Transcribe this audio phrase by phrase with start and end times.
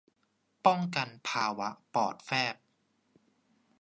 [0.65, 2.55] ป้องกันภาวะปอดแฟบ